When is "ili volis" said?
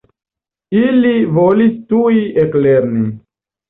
0.79-1.79